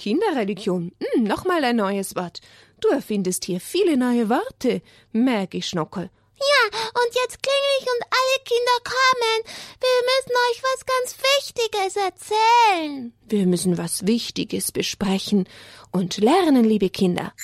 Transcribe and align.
Kinderreligion. 0.00 0.92
Hm, 0.98 1.24
Nochmal 1.24 1.62
ein 1.62 1.76
neues 1.76 2.16
Wort. 2.16 2.40
Du 2.80 2.88
erfindest 2.88 3.44
hier 3.44 3.60
viele 3.60 3.98
neue 3.98 4.30
Worte, 4.30 4.80
merk 5.12 5.52
ich, 5.52 5.66
Schnockel. 5.68 6.08
Ja, 6.38 6.78
und 6.88 7.14
jetzt 7.14 7.42
klingel 7.42 7.74
ich 7.80 7.86
und 7.86 8.02
alle 8.18 8.44
Kinder 8.46 8.78
kommen. 8.82 9.42
Wir 9.78 10.00
müssen 10.10 10.34
euch 10.48 10.62
was 10.62 10.86
ganz 10.86 11.16
Wichtiges 11.36 11.96
erzählen. 11.96 13.12
Wir 13.28 13.46
müssen 13.46 13.76
was 13.76 14.06
Wichtiges 14.06 14.72
besprechen 14.72 15.46
und 15.92 16.16
lernen, 16.16 16.64
liebe 16.64 16.88
Kinder. 16.88 17.34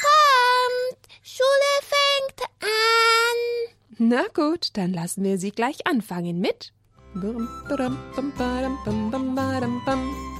Kommt, 0.00 1.08
Schule 1.24 1.74
fängt 1.82 2.42
an. 2.62 3.74
Na 3.98 4.24
gut, 4.34 4.68
dann 4.74 4.92
lassen 4.92 5.24
wir 5.24 5.38
sie 5.38 5.50
gleich 5.50 5.84
anfangen 5.84 6.38
mit. 6.38 6.73
Dum, 7.14 7.46
ba-dum, 7.68 7.94
bum, 8.16 8.32
ba-dum, 8.34 8.74
bum, 8.84 9.10
bum, 9.10 9.34
ba-dum, 9.36 9.74
bum. 9.86 10.33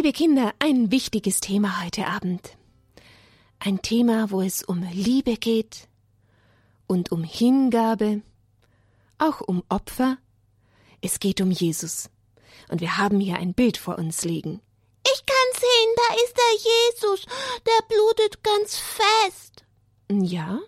Liebe 0.00 0.12
Kinder, 0.12 0.54
ein 0.60 0.92
wichtiges 0.92 1.40
Thema 1.40 1.82
heute 1.82 2.06
Abend. 2.06 2.56
Ein 3.58 3.82
Thema, 3.82 4.30
wo 4.30 4.42
es 4.42 4.62
um 4.62 4.86
Liebe 4.92 5.34
geht 5.34 5.88
und 6.86 7.10
um 7.10 7.24
Hingabe, 7.24 8.22
auch 9.18 9.40
um 9.40 9.64
Opfer. 9.68 10.18
Es 11.00 11.18
geht 11.18 11.40
um 11.40 11.50
Jesus. 11.50 12.10
Und 12.68 12.80
wir 12.80 12.96
haben 12.96 13.18
hier 13.18 13.38
ein 13.38 13.54
Bild 13.54 13.76
vor 13.76 13.98
uns 13.98 14.24
liegen. 14.24 14.60
Ich 15.04 15.26
kann 15.26 15.60
sehen, 15.60 15.94
da 15.96 16.14
ist 16.14 16.36
der 16.36 16.54
Jesus. 16.70 17.26
Der 17.66 17.88
blutet 17.88 18.44
ganz 18.44 18.78
fest. 18.78 19.64
Ja? 20.12 20.60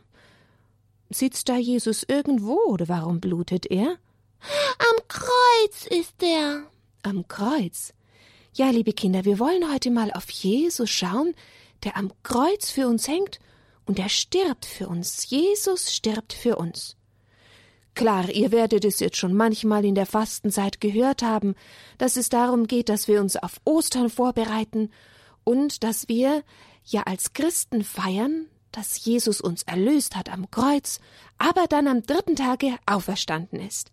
Sitzt 1.09 1.49
da 1.49 1.57
Jesus 1.57 2.03
irgendwo 2.03 2.59
oder 2.67 2.89
warum 2.89 3.21
blutet 3.21 3.67
er? 3.67 3.97
Am 4.77 5.07
Kreuz 5.07 5.87
ist 5.89 6.21
er. 6.21 6.65
Am 7.05 7.29
Kreuz. 7.29 7.93
Ja, 8.61 8.69
liebe 8.69 8.93
Kinder, 8.93 9.25
wir 9.25 9.39
wollen 9.39 9.73
heute 9.73 9.91
mal 9.91 10.13
auf 10.13 10.29
Jesus 10.29 10.91
schauen, 10.91 11.35
der 11.83 11.97
am 11.97 12.13
Kreuz 12.23 12.71
für 12.71 12.89
uns 12.89 13.09
hängt 13.09 13.39
und 13.87 13.99
er 13.99 14.11
stirbt 14.11 14.67
für 14.67 14.87
uns. 14.87 15.31
Jesus 15.31 15.95
stirbt 15.95 16.35
für 16.35 16.57
uns. 16.57 16.95
Klar, 17.95 18.29
ihr 18.29 18.53
werdet 18.53 18.85
es 18.85 19.01
jetzt 19.01 19.17
schon 19.17 19.33
manchmal 19.33 19.87
in 19.87 19.95
der 19.95 20.05
Fastenzeit 20.05 20.79
gehört 20.79 21.23
haben, 21.23 21.55
dass 21.97 22.19
es 22.19 22.29
darum 22.29 22.67
geht, 22.67 22.91
dass 22.91 23.09
wir 23.09 23.23
uns 23.23 23.37
auf 23.37 23.63
Ostern 23.65 24.11
vorbereiten 24.11 24.91
und 25.43 25.83
dass 25.83 26.09
wir 26.09 26.45
ja 26.85 27.05
als 27.05 27.33
Christen 27.33 27.83
feiern, 27.83 28.45
dass 28.73 29.03
Jesus 29.03 29.41
uns 29.41 29.63
erlöst 29.63 30.17
hat 30.17 30.31
am 30.31 30.51
Kreuz, 30.51 31.01
aber 31.39 31.67
dann 31.67 31.89
am 31.89 32.03
dritten 32.03 32.37
Tage 32.37 32.77
auferstanden 32.85 33.59
ist. 33.59 33.91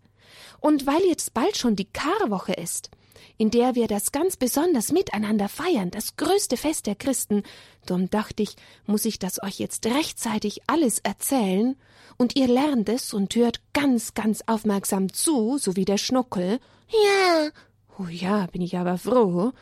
Und 0.60 0.86
weil 0.86 1.00
jetzt 1.08 1.32
bald 1.32 1.56
schon 1.56 1.74
die 1.74 1.90
Karwoche 1.90 2.52
ist, 2.52 2.90
in 3.36 3.50
der 3.50 3.74
wir 3.74 3.86
das 3.86 4.12
ganz 4.12 4.36
besonders 4.36 4.92
miteinander 4.92 5.48
feiern, 5.48 5.90
das 5.90 6.16
größte 6.16 6.56
Fest 6.56 6.86
der 6.86 6.94
Christen, 6.94 7.42
darum 7.86 8.10
dachte 8.10 8.42
ich, 8.42 8.56
muss 8.86 9.04
ich 9.04 9.18
das 9.18 9.42
euch 9.42 9.58
jetzt 9.58 9.86
rechtzeitig 9.86 10.62
alles 10.66 10.98
erzählen, 10.98 11.76
und 12.16 12.34
ihr 12.36 12.48
lernt 12.48 12.88
es 12.88 13.14
und 13.14 13.34
hört 13.36 13.60
ganz, 13.72 14.12
ganz 14.14 14.42
aufmerksam 14.46 15.12
zu, 15.12 15.56
so 15.58 15.76
wie 15.76 15.84
der 15.84 15.98
Schnuckel. 15.98 16.58
Ja, 16.88 17.50
Oh 17.98 18.06
ja, 18.06 18.46
bin 18.46 18.62
ich 18.62 18.78
aber 18.78 18.96
froh, 18.96 19.52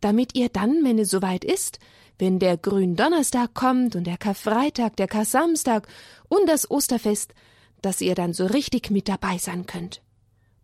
damit 0.00 0.36
ihr 0.36 0.48
dann, 0.48 0.84
wenn 0.84 0.98
es 0.98 1.10
soweit 1.10 1.44
ist, 1.44 1.80
wenn 2.18 2.38
der 2.38 2.56
Gründonnerstag 2.56 3.52
kommt 3.52 3.96
und 3.96 4.04
der 4.04 4.16
Karfreitag, 4.16 4.96
der 4.96 5.08
Karsamstag 5.08 5.88
und 6.28 6.48
das 6.48 6.70
Osterfest, 6.70 7.34
dass 7.80 8.00
ihr 8.00 8.14
dann 8.14 8.32
so 8.32 8.46
richtig 8.46 8.90
mit 8.90 9.08
dabei 9.08 9.38
sein 9.38 9.66
könnt. 9.66 10.02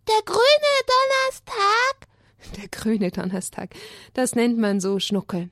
der. 0.07 0.58
Der 2.61 2.69
grüne 2.69 3.13
Donnerstag, 3.13 3.71
das 4.15 4.35
nennt 4.35 4.59
man 4.59 4.81
so 4.81 4.99
Schnuckel. 4.99 5.49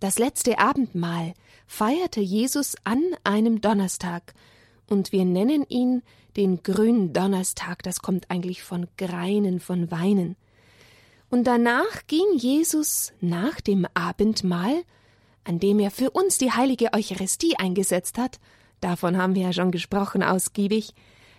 Das 0.00 0.18
letzte 0.18 0.58
Abendmahl 0.58 1.32
feierte 1.66 2.20
Jesus 2.20 2.76
an 2.84 3.02
einem 3.24 3.62
Donnerstag, 3.62 4.34
und 4.90 5.12
wir 5.12 5.24
nennen 5.24 5.64
ihn 5.66 6.02
den 6.36 6.62
grünen 6.62 7.14
Donnerstag, 7.14 7.82
das 7.84 8.00
kommt 8.00 8.30
eigentlich 8.30 8.62
von 8.62 8.86
Greinen, 8.98 9.60
von 9.60 9.90
Weinen. 9.90 10.36
Und 11.30 11.46
danach 11.46 12.06
ging 12.06 12.36
Jesus 12.36 13.14
nach 13.22 13.62
dem 13.62 13.86
Abendmahl, 13.94 14.82
an 15.44 15.58
dem 15.58 15.78
er 15.78 15.90
für 15.90 16.10
uns 16.10 16.36
die 16.36 16.52
heilige 16.52 16.92
Eucharistie 16.92 17.56
eingesetzt 17.56 18.18
hat, 18.18 18.40
davon 18.82 19.16
haben 19.16 19.34
wir 19.34 19.44
ja 19.44 19.52
schon 19.54 19.70
gesprochen 19.70 20.22
ausgiebig, 20.22 20.92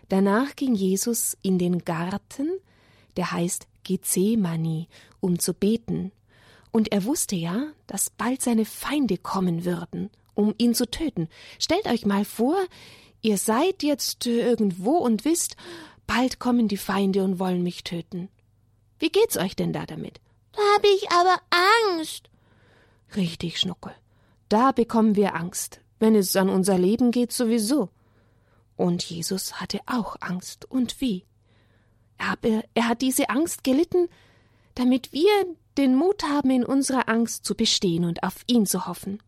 danach 0.09 0.55
ging 0.55 0.73
Jesus 0.73 1.37
in 1.43 1.59
den 1.59 1.85
Garten, 1.85 2.49
der 3.17 3.31
heißt 3.31 3.67
Gethsemane, 3.83 4.87
um 5.19 5.39
zu 5.39 5.53
beten. 5.53 6.11
Und 6.71 6.91
er 6.91 7.05
wusste 7.05 7.35
ja, 7.35 7.67
dass 7.87 8.09
bald 8.09 8.41
seine 8.41 8.65
Feinde 8.65 9.17
kommen 9.17 9.63
würden, 9.63 10.09
um 10.33 10.53
ihn 10.57 10.75
zu 10.75 10.89
töten. 10.89 11.29
Stellt 11.59 11.87
euch 11.87 12.05
mal 12.05 12.25
vor, 12.25 12.57
ihr 13.21 13.37
seid 13.37 13.81
jetzt 13.83 14.25
irgendwo 14.25 14.97
und 14.97 15.23
wisst, 15.23 15.55
bald 16.05 16.39
kommen 16.39 16.67
die 16.67 16.77
Feinde 16.77 17.23
und 17.23 17.39
wollen 17.39 17.63
mich 17.63 17.83
töten. 17.83 18.29
Wie 18.99 19.09
geht's 19.09 19.37
euch 19.37 19.55
denn 19.55 19.73
da 19.73 19.85
damit? 19.85 20.19
Da 20.51 20.61
habe 20.75 20.87
ich 20.87 21.09
aber 21.11 21.39
Angst. 21.95 22.29
Richtig, 23.15 23.59
Schnuckel. 23.59 23.93
Da 24.49 24.71
bekommen 24.71 25.15
wir 25.15 25.35
Angst, 25.35 25.79
wenn 25.99 26.15
es 26.15 26.35
an 26.35 26.49
unser 26.49 26.77
Leben 26.77 27.11
geht 27.11 27.31
sowieso. 27.31 27.89
Und 28.75 29.03
Jesus 29.03 29.59
hatte 29.59 29.79
auch 29.85 30.17
Angst. 30.19 30.69
Und 30.69 30.99
wie? 31.01 31.25
Aber 32.17 32.63
er 32.73 32.87
hat 32.87 33.01
diese 33.01 33.29
Angst 33.29 33.63
gelitten, 33.63 34.07
damit 34.75 35.11
wir 35.13 35.31
den 35.77 35.95
Mut 35.95 36.23
haben, 36.23 36.49
in 36.49 36.65
unserer 36.65 37.09
Angst 37.09 37.45
zu 37.45 37.55
bestehen 37.55 38.05
und 38.05 38.23
auf 38.23 38.43
ihn 38.47 38.65
zu 38.65 38.87
hoffen. 38.87 39.21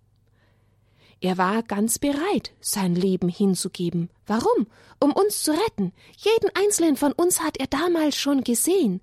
Er 1.19 1.37
war 1.37 1.63
ganz 1.63 1.97
bereit, 1.97 2.51
sein 2.61 2.95
Leben 2.95 3.27
hinzugeben. 3.27 4.09
Warum? 4.27 4.67
Um 4.99 5.11
uns 5.11 5.41
zu 5.41 5.51
retten. 5.51 5.91
Jeden 6.15 6.49
einzelnen 6.55 6.95
von 6.95 7.11
uns 7.11 7.41
hat 7.41 7.57
er 7.57 7.67
damals 7.67 8.15
schon 8.15 8.43
gesehen. 8.43 9.01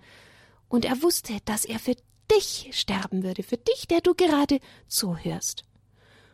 Und 0.69 0.85
er 0.85 1.03
wusste, 1.03 1.35
dass 1.45 1.65
er 1.65 1.79
für 1.79 1.97
dich 2.31 2.71
sterben 2.73 3.23
würde, 3.23 3.43
für 3.43 3.57
dich, 3.57 3.87
der 3.89 4.01
du 4.01 4.15
gerade 4.15 4.61
zuhörst. 4.87 5.65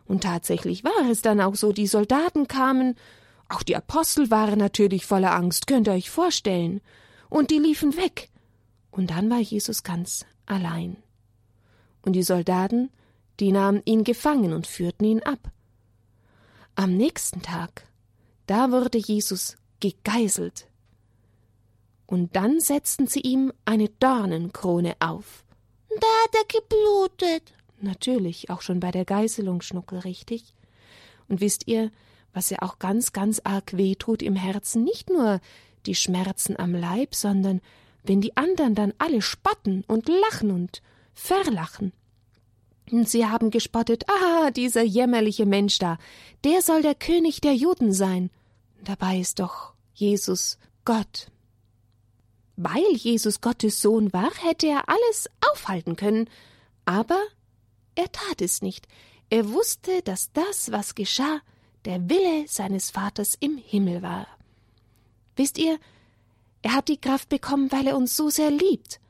Und 0.06 0.22
tatsächlich 0.22 0.84
war 0.84 1.08
es 1.10 1.22
dann 1.22 1.40
auch 1.40 1.54
so, 1.54 1.72
die 1.72 1.86
Soldaten 1.86 2.46
kamen, 2.46 2.96
auch 3.48 3.62
die 3.62 3.76
Apostel 3.76 4.30
waren 4.30 4.58
natürlich 4.58 5.06
voller 5.06 5.34
Angst, 5.34 5.66
könnt 5.66 5.88
ihr 5.88 5.94
euch 5.94 6.10
vorstellen, 6.10 6.80
und 7.30 7.50
die 7.50 7.58
liefen 7.58 7.96
weg. 7.96 8.28
Und 8.90 9.10
dann 9.10 9.30
war 9.30 9.38
Jesus 9.38 9.82
ganz 9.82 10.26
allein. 10.44 10.96
Und 12.02 12.12
die 12.12 12.22
Soldaten, 12.22 12.90
die 13.38 13.52
nahmen 13.52 13.80
ihn 13.84 14.04
gefangen 14.04 14.52
und 14.52 14.66
führten 14.66 15.04
ihn 15.04 15.22
ab. 15.22 15.50
Am 16.74 16.96
nächsten 16.96 17.40
Tag, 17.40 17.86
da 18.46 18.70
wurde 18.70 18.98
Jesus 18.98 19.56
gegeißelt. 19.80 20.66
Und 22.06 22.34
dann 22.34 22.60
setzten 22.60 23.06
sie 23.06 23.20
ihm 23.20 23.52
eine 23.64 23.88
Dornenkrone 23.88 24.96
auf. 24.98 25.44
Da 25.88 26.06
hat 26.24 26.34
er 26.34 26.60
geblutet. 26.60 27.52
Natürlich, 27.80 28.50
auch 28.50 28.62
schon 28.62 28.80
bei 28.80 28.90
der 28.90 29.04
Geißelung, 29.04 29.62
Schnuckel, 29.62 30.00
richtig? 30.00 30.54
Und 31.28 31.40
wisst 31.40 31.68
ihr, 31.68 31.90
was 32.32 32.50
ja 32.50 32.58
auch 32.62 32.78
ganz, 32.78 33.12
ganz 33.12 33.40
arg 33.44 33.76
weh 33.76 33.94
tut 33.94 34.22
im 34.22 34.36
Herzen? 34.36 34.84
Nicht 34.84 35.08
nur 35.08 35.40
die 35.86 35.94
Schmerzen 35.94 36.58
am 36.58 36.74
Leib, 36.74 37.14
sondern 37.14 37.60
wenn 38.02 38.20
die 38.20 38.36
anderen 38.36 38.74
dann 38.74 38.94
alle 38.98 39.22
spotten 39.22 39.84
und 39.86 40.08
lachen 40.08 40.50
und 40.50 40.82
verlachen. 41.14 41.92
Und 42.90 43.08
sie 43.08 43.26
haben 43.26 43.50
gespottet, 43.50 44.04
ah, 44.08 44.50
dieser 44.50 44.82
jämmerliche 44.82 45.46
Mensch 45.46 45.78
da, 45.78 45.98
der 46.44 46.62
soll 46.62 46.82
der 46.82 46.94
König 46.94 47.40
der 47.40 47.54
Juden 47.54 47.92
sein. 47.92 48.30
Dabei 48.82 49.18
ist 49.18 49.38
doch 49.38 49.74
Jesus 49.94 50.58
Gott. 50.84 51.30
Weil 52.56 52.92
Jesus 52.94 53.40
Gottes 53.40 53.80
Sohn 53.80 54.12
war, 54.12 54.30
hätte 54.42 54.66
er 54.66 54.88
alles 54.88 55.28
aufhalten 55.52 55.96
können, 55.96 56.28
aber 56.84 57.20
er 57.94 58.10
tat 58.10 58.42
es 58.42 58.60
nicht. 58.60 58.86
Er 59.28 59.50
wusste, 59.50 60.02
dass 60.02 60.32
das, 60.32 60.72
was 60.72 60.94
geschah, 60.94 61.40
der 61.84 62.10
Wille 62.10 62.46
seines 62.48 62.90
Vaters 62.90 63.36
im 63.38 63.56
Himmel 63.56 64.02
war. 64.02 64.26
Wisst 65.40 65.56
ihr, 65.56 65.78
er 66.60 66.74
hat 66.74 66.88
die 66.88 67.00
Kraft 67.00 67.30
bekommen, 67.30 67.72
weil 67.72 67.86
er 67.86 67.96
uns 67.96 68.14
so 68.14 68.28
sehr 68.28 68.50
liebt. 68.50 69.00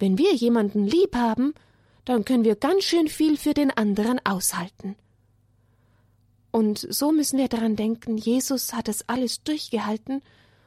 Wenn 0.00 0.18
wir 0.18 0.34
jemanden 0.34 0.84
lieb 0.84 1.14
haben, 1.14 1.54
dann 2.04 2.24
können 2.24 2.42
wir 2.42 2.56
ganz 2.56 2.82
schön 2.82 3.06
viel 3.06 3.36
für 3.36 3.54
den 3.54 3.70
anderen 3.70 4.18
aushalten. 4.26 4.96
Und 6.50 6.84
so 6.90 7.12
müssen 7.12 7.38
wir 7.38 7.46
daran 7.46 7.76
denken, 7.76 8.18
Jesus 8.18 8.72
hat 8.72 8.88
das 8.88 9.08
alles 9.08 9.44
durchgehalten 9.44 10.20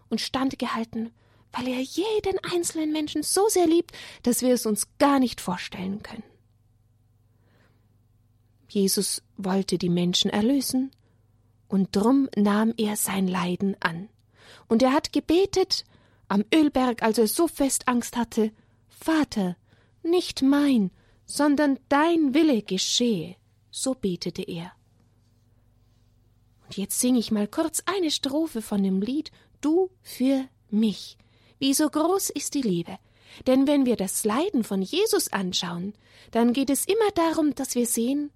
und 0.08 0.22
standgehalten, 0.22 1.12
weil 1.52 1.68
er 1.68 1.82
jeden 1.82 2.40
einzelnen 2.50 2.94
Menschen 2.94 3.22
so 3.22 3.50
sehr 3.50 3.68
liebt, 3.68 3.92
dass 4.24 4.42
wir 4.42 4.54
es 4.54 4.66
uns 4.66 4.88
gar 4.98 5.20
nicht 5.20 5.42
vorstellen 5.42 6.04
können. 6.04 6.24
Jesus 8.70 9.22
wollte 9.36 9.78
die 9.78 9.90
Menschen 9.90 10.32
erlösen, 10.32 10.90
und 11.68 11.94
drum 11.98 12.30
nahm 12.38 12.74
er 12.78 12.96
sein 12.96 13.28
Leiden 13.28 13.76
an. 13.82 14.08
Und 14.72 14.82
er 14.82 14.94
hat 14.94 15.12
gebetet 15.12 15.84
am 16.30 16.46
Ölberg, 16.56 17.04
als 17.04 17.18
er 17.18 17.28
so 17.28 17.50
fest 17.50 17.90
Angst 17.90 18.16
hatte 18.16 18.54
Vater, 18.88 19.58
nicht 20.02 20.44
mein, 20.44 20.92
sondern 21.26 21.78
dein 21.90 22.34
Wille 22.34 22.62
geschehe. 22.62 23.36
So 23.70 23.96
betete 23.96 24.44
er. 24.44 24.72
Und 26.64 26.78
jetzt 26.78 27.02
sing 27.02 27.18
ich 27.18 27.32
mal 27.32 27.50
kurz 27.50 27.84
eine 27.86 28.12
Strophe 28.12 28.62
von 28.62 28.82
dem 28.82 29.02
Lied 29.02 29.30
Du 29.60 29.90
für 30.04 30.48
mich. 30.70 31.18
Wie 31.60 31.74
so 31.74 31.90
groß 31.90 32.30
ist 32.30 32.54
die 32.54 32.62
Liebe. 32.62 32.98
Denn 33.48 33.68
wenn 33.68 33.86
wir 33.86 33.98
das 33.98 34.24
Leiden 34.24 34.64
von 34.64 34.82
Jesus 34.82 35.34
anschauen, 35.34 35.96
dann 36.32 36.54
geht 36.54 36.70
es 36.70 36.86
immer 36.86 37.12
darum, 37.14 37.56
dass 37.56 37.76
wir 37.76 37.88
sehen, 37.88 38.32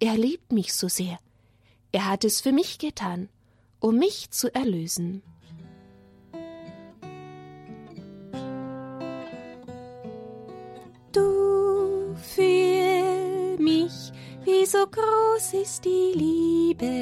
er 0.00 0.16
liebt 0.18 0.50
mich 0.50 0.74
so 0.74 0.88
sehr. 0.88 1.20
Er 1.92 2.06
hat 2.06 2.24
es 2.24 2.40
für 2.40 2.50
mich 2.50 2.78
getan, 2.78 3.28
um 3.78 3.98
mich 3.98 4.32
zu 4.32 4.52
erlösen. 4.52 5.22
Wie 14.46 14.64
so 14.64 14.86
groß 14.86 15.54
ist 15.62 15.84
die 15.84 16.12
Liebe? 16.14 16.96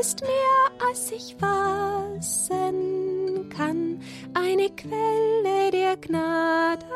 Ist 0.00 0.22
mehr, 0.22 0.88
als 0.88 1.10
ich 1.12 1.36
fassen 1.38 2.72
kann, 3.54 4.00
eine 4.32 4.70
Quelle 4.70 5.70
der 5.70 5.96
Gnade. 5.98 6.86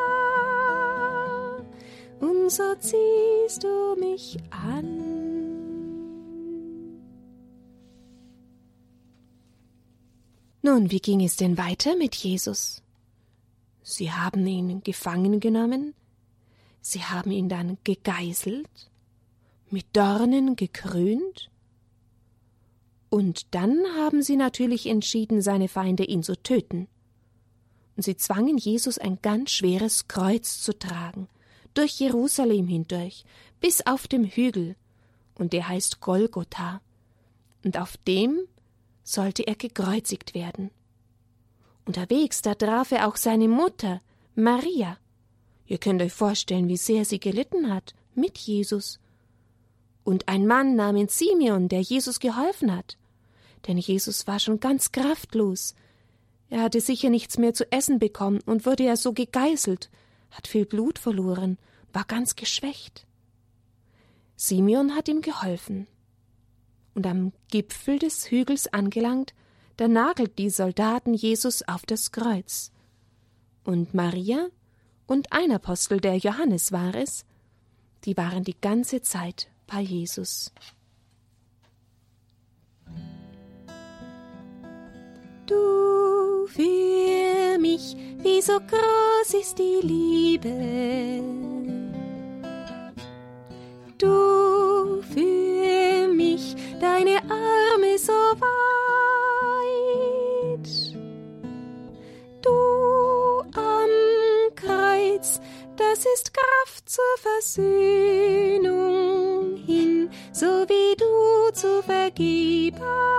So 2.47 2.75
ziehst 2.75 3.65
du 3.65 3.97
mich 3.99 4.37
an. 4.51 5.15
Nun, 10.63 10.91
wie 10.91 11.01
ging 11.01 11.23
es 11.25 11.37
denn 11.37 11.57
weiter 11.59 11.97
mit 11.97 12.15
Jesus? 12.15 12.83
Sie 13.83 14.13
haben 14.13 14.47
ihn 14.47 14.83
gefangen 14.83 15.41
genommen, 15.41 15.95
sie 16.81 17.03
haben 17.03 17.31
ihn 17.31 17.49
dann 17.49 17.79
gegeißelt, 17.85 18.91
mit 19.71 19.87
Dornen 19.95 20.57
gekrönt, 20.57 21.51
und 23.11 23.55
dann 23.55 23.85
haben 23.97 24.23
sie 24.23 24.37
natürlich 24.37 24.87
entschieden, 24.87 25.41
seine 25.41 25.69
Feinde 25.69 26.03
ihn 26.03 26.25
zu 26.25 26.35
töten. 26.43 26.89
Und 27.97 28.03
sie 28.03 28.17
zwangen 28.17 28.59
Jesus 28.59 28.99
ein 28.99 29.21
ganz 29.23 29.53
schweres 29.53 30.09
Kreuz 30.09 30.61
zu 30.61 30.77
tragen, 30.77 31.29
durch 31.75 32.01
Jerusalem 32.01 32.67
hindurch, 32.67 33.25
bis 33.61 33.87
auf 33.87 34.07
dem 34.07 34.25
Hügel, 34.25 34.77
und 35.35 35.53
der 35.53 35.69
heißt 35.69 36.01
Golgotha. 36.01 36.81
Und 37.65 37.79
auf 37.79 37.97
dem 37.97 38.41
sollte 39.03 39.47
er 39.47 39.57
gekreuzigt 39.57 40.35
werden. 40.35 40.71
Unterwegs, 41.85 42.43
da 42.43 42.55
traf 42.55 42.93
er 42.93 43.09
auch 43.09 43.17
seine 43.17 43.49
Mutter, 43.49 44.01
Maria. 44.35 44.97
Ihr 45.67 45.79
könnt 45.79 46.01
euch 46.03 46.13
vorstellen, 46.13 46.69
wie 46.69 46.77
sehr 46.77 47.05
sie 47.05 47.21
gelitten 47.21 47.73
hat 47.73 47.95
mit 48.15 48.39
Jesus. 48.39 49.01
Und 50.05 50.29
ein 50.29 50.47
Mann 50.47 50.77
namens 50.77 51.19
Simeon, 51.19 51.69
der 51.69 51.81
Jesus 51.81 52.21
geholfen 52.21 52.75
hat 52.75 52.97
denn 53.67 53.79
Jesus 53.79 54.27
war 54.27 54.39
schon 54.39 54.61
ganz 54.61 54.93
kraftlos. 54.93 55.75
Er 56.51 56.63
hatte 56.63 56.81
sicher 56.81 57.11
nichts 57.11 57.39
mehr 57.39 57.55
zu 57.55 57.71
essen 57.73 57.99
bekommen 57.99 58.41
und 58.47 58.67
wurde 58.67 58.85
ja 58.85 58.97
so 58.97 59.13
gegeißelt, 59.13 59.91
hat 60.35 60.47
viel 60.47 60.67
Blut 60.67 60.99
verloren, 60.99 61.59
war 61.93 62.05
ganz 62.05 62.37
geschwächt. 62.37 63.07
Simeon 64.37 64.95
hat 64.95 65.09
ihm 65.09 65.23
geholfen. 65.23 65.87
Und 66.95 67.07
am 67.07 67.33
Gipfel 67.49 67.99
des 67.99 68.31
Hügels 68.31 68.73
angelangt, 68.73 69.35
da 69.77 69.89
nagelt 69.89 70.39
die 70.39 70.51
Soldaten 70.51 71.15
Jesus 71.15 71.63
auf 71.63 71.87
das 71.87 72.13
Kreuz. 72.13 72.71
Und 73.65 73.95
Maria 73.95 74.49
und 75.07 75.33
ein 75.33 75.51
Apostel, 75.53 76.01
der 76.01 76.17
Johannes 76.17 76.73
war 76.73 76.95
es, 76.95 77.25
die 78.05 78.17
waren 78.17 78.45
die 78.45 78.61
ganze 78.61 79.03
Zeit 79.03 79.49
bei 79.67 79.81
Jesus. 79.81 80.53
Du 85.47 86.47
für 86.47 87.59
mich, 87.59 87.95
wie 88.23 88.41
so 88.41 88.55
groß 88.55 89.35
ist 89.39 89.59
die 89.59 89.81
Liebe. 89.83 91.21
Du 93.99 95.03
für 95.13 96.09
mich, 96.09 96.57
deine 96.81 97.19
Arme 97.25 97.99
so 97.99 98.13
weit. 98.41 98.57
Du 102.41 103.41
am 103.55 103.91
Kreuz, 104.55 105.43
das 105.77 106.07
ist 106.15 106.33
Kraft 106.33 106.89
zur 106.89 107.19
Versöhnung 107.19 108.73
hin, 109.67 110.09
so 110.33 110.47
wie 110.47 110.97
du 110.97 111.53
zu 111.53 111.83
vergeben 111.83 113.14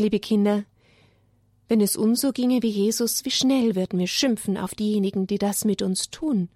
liebe 0.00 0.18
Kinder, 0.18 0.64
wenn 1.68 1.80
es 1.80 1.96
uns 1.96 2.22
so 2.22 2.32
ginge 2.32 2.62
wie 2.62 2.70
Jesus, 2.70 3.24
wie 3.24 3.30
schnell 3.30 3.76
würden 3.76 3.98
wir 3.98 4.08
schimpfen 4.08 4.56
auf 4.56 4.74
diejenigen, 4.74 5.26
die 5.26 5.38
das 5.38 5.64
mit 5.64 5.82
uns 5.82 6.10
tun. 6.10 6.48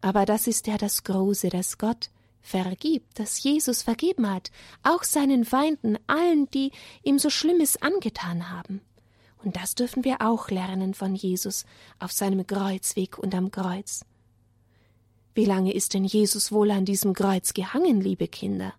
Aber 0.00 0.24
das 0.24 0.46
ist 0.46 0.66
ja 0.66 0.78
das 0.78 1.04
Große, 1.04 1.50
dass 1.50 1.76
Gott 1.76 2.08
vergibt, 2.40 3.18
dass 3.18 3.42
Jesus 3.42 3.82
vergeben 3.82 4.30
hat, 4.30 4.50
auch 4.82 5.02
seinen 5.02 5.44
Feinden, 5.44 5.98
allen, 6.06 6.50
die 6.50 6.72
ihm 7.02 7.18
so 7.18 7.30
Schlimmes 7.30 7.80
angetan 7.82 8.50
haben. 8.50 8.80
Und 9.44 9.56
das 9.56 9.74
dürfen 9.74 10.04
wir 10.04 10.22
auch 10.22 10.48
lernen 10.48 10.94
von 10.94 11.14
Jesus 11.14 11.66
auf 11.98 12.12
seinem 12.12 12.46
Kreuzweg 12.46 13.18
und 13.18 13.34
am 13.34 13.50
Kreuz. 13.50 14.04
Wie 15.34 15.44
lange 15.44 15.72
ist 15.72 15.94
denn 15.94 16.04
Jesus 16.04 16.52
wohl 16.52 16.70
an 16.70 16.84
diesem 16.84 17.12
Kreuz 17.12 17.54
gehangen, 17.54 18.00
liebe 18.00 18.28
Kinder? 18.28 18.72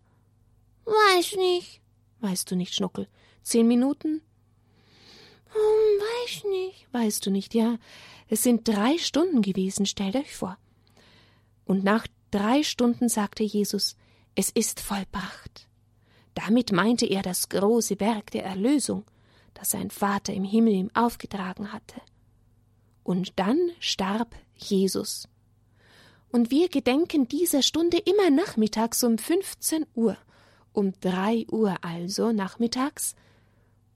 Weiß 0.85 1.35
nicht. 1.35 1.82
Weißt 2.23 2.49
du 2.49 2.55
nicht, 2.55 2.73
Schnuckel? 2.73 3.09
Zehn 3.41 3.67
Minuten? 3.67 4.21
Hm, 5.47 5.99
weiß 5.99 6.45
nicht. 6.45 6.87
Weißt 6.93 7.25
du 7.25 7.31
nicht, 7.31 7.53
ja. 7.53 7.77
Es 8.29 8.43
sind 8.43 8.65
drei 8.65 8.97
Stunden 8.97 9.41
gewesen, 9.41 9.85
stellt 9.85 10.15
euch 10.15 10.33
vor. 10.33 10.57
Und 11.65 11.83
nach 11.83 12.07
drei 12.31 12.63
Stunden 12.63 13.09
sagte 13.09 13.43
Jesus, 13.43 13.97
es 14.35 14.49
ist 14.49 14.79
vollbracht. 14.79 15.67
Damit 16.33 16.71
meinte 16.71 17.05
er 17.05 17.23
das 17.23 17.49
große 17.49 17.99
Werk 17.99 18.31
der 18.31 18.45
Erlösung, 18.45 19.03
das 19.53 19.71
sein 19.71 19.91
Vater 19.91 20.33
im 20.33 20.45
Himmel 20.45 20.73
ihm 20.73 20.91
aufgetragen 20.93 21.73
hatte. 21.73 22.01
Und 23.03 23.33
dann 23.37 23.59
starb 23.79 24.33
Jesus 24.55 25.27
und 26.33 26.49
wir 26.49 26.67
gedenken 26.67 27.27
dieser 27.27 27.61
Stunde 27.61 27.97
immer 27.97 28.31
nachmittags 28.31 29.03
um 29.03 29.17
15 29.19 29.85
Uhr, 29.93 30.17
um 30.73 30.93
3 30.99 31.47
Uhr 31.51 31.77
also 31.81 32.31
nachmittags. 32.31 33.15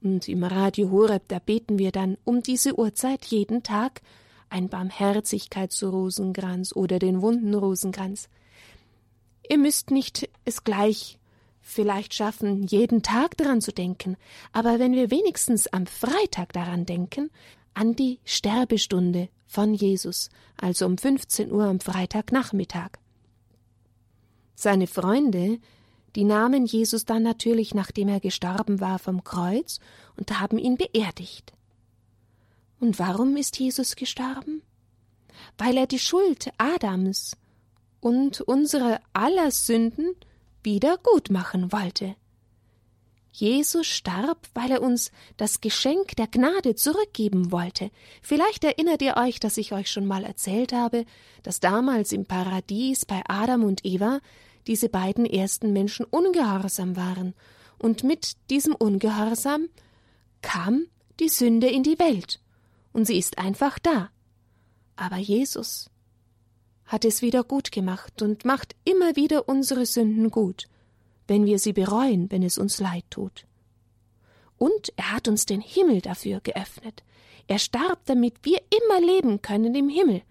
Und 0.00 0.28
im 0.28 0.44
Radio 0.44 0.90
Horeb, 0.90 1.24
da 1.28 1.38
beten 1.38 1.78
wir 1.78 1.92
dann 1.92 2.16
um 2.24 2.42
diese 2.42 2.78
Uhrzeit 2.78 3.24
jeden 3.26 3.62
Tag 3.62 4.00
ein 4.48 4.68
Barmherzigkeitsrosenkranz 4.68 6.74
oder 6.74 6.98
den 6.98 7.20
Wundenrosenkranz. 7.20 8.28
Ihr 9.48 9.58
müsst 9.58 9.90
nicht 9.90 10.28
es 10.44 10.64
gleich 10.64 11.18
vielleicht 11.60 12.14
schaffen, 12.14 12.66
jeden 12.66 13.02
Tag 13.02 13.36
daran 13.36 13.60
zu 13.60 13.72
denken, 13.72 14.16
aber 14.52 14.78
wenn 14.78 14.94
wir 14.94 15.10
wenigstens 15.10 15.66
am 15.66 15.86
Freitag 15.86 16.52
daran 16.52 16.86
denken, 16.86 17.30
an 17.74 17.94
die 17.94 18.18
Sterbestunde 18.24 19.28
von 19.46 19.74
Jesus, 19.74 20.30
also 20.56 20.86
um 20.86 20.98
15 20.98 21.52
Uhr 21.52 21.64
am 21.64 21.80
Freitagnachmittag. 21.80 22.92
Seine 24.54 24.86
Freunde, 24.86 25.58
Die 26.18 26.24
nahmen 26.24 26.66
Jesus 26.66 27.04
dann 27.04 27.22
natürlich, 27.22 27.74
nachdem 27.76 28.08
er 28.08 28.18
gestorben 28.18 28.80
war, 28.80 28.98
vom 28.98 29.22
Kreuz 29.22 29.78
und 30.16 30.40
haben 30.40 30.58
ihn 30.58 30.76
beerdigt. 30.76 31.52
Und 32.80 32.98
warum 32.98 33.36
ist 33.36 33.56
Jesus 33.60 33.94
gestorben? 33.94 34.62
Weil 35.58 35.76
er 35.76 35.86
die 35.86 36.00
Schuld 36.00 36.50
Adams 36.58 37.36
und 38.00 38.40
unsere 38.40 38.98
aller 39.12 39.52
Sünden 39.52 40.16
wieder 40.64 40.98
gut 40.98 41.30
machen 41.30 41.70
wollte. 41.70 42.16
Jesus 43.30 43.86
starb, 43.86 44.48
weil 44.54 44.72
er 44.72 44.82
uns 44.82 45.12
das 45.36 45.60
Geschenk 45.60 46.16
der 46.16 46.26
Gnade 46.26 46.74
zurückgeben 46.74 47.52
wollte. 47.52 47.92
Vielleicht 48.22 48.64
erinnert 48.64 49.02
ihr 49.02 49.16
euch, 49.18 49.38
dass 49.38 49.56
ich 49.56 49.72
euch 49.72 49.88
schon 49.88 50.06
mal 50.06 50.24
erzählt 50.24 50.72
habe, 50.72 51.04
dass 51.44 51.60
damals 51.60 52.10
im 52.10 52.26
Paradies 52.26 53.06
bei 53.06 53.22
Adam 53.28 53.62
und 53.62 53.84
Eva 53.84 54.18
diese 54.68 54.88
beiden 54.88 55.26
ersten 55.26 55.72
Menschen 55.72 56.06
ungehorsam 56.06 56.96
waren, 56.96 57.34
und 57.78 58.02
mit 58.02 58.36
diesem 58.50 58.74
Ungehorsam 58.74 59.68
kam 60.42 60.86
die 61.20 61.28
Sünde 61.28 61.68
in 61.68 61.82
die 61.82 61.98
Welt, 61.98 62.40
und 62.92 63.06
sie 63.06 63.18
ist 63.18 63.38
einfach 63.38 63.78
da. 63.78 64.10
Aber 64.96 65.16
Jesus 65.16 65.90
hat 66.84 67.04
es 67.04 67.22
wieder 67.22 67.44
gut 67.44 67.72
gemacht 67.72 68.22
und 68.22 68.44
macht 68.44 68.76
immer 68.84 69.16
wieder 69.16 69.48
unsere 69.48 69.86
Sünden 69.86 70.30
gut 70.30 70.68
wenn 71.28 71.44
wir 71.44 71.60
sie 71.60 71.74
bereuen, 71.74 72.30
wenn 72.30 72.42
es 72.42 72.58
uns 72.58 72.80
leid 72.80 73.04
tut. 73.10 73.46
Und 74.56 74.92
er 74.96 75.12
hat 75.12 75.28
uns 75.28 75.46
den 75.46 75.60
Himmel 75.60 76.00
dafür 76.00 76.40
geöffnet. 76.40 77.04
Er 77.46 77.60
starb, 77.60 78.00
damit 78.06 78.38
wir 78.42 78.60
immer 78.70 79.06
leben 79.06 79.40
können 79.40 79.74
im 79.74 79.88
Himmel. 79.88 80.22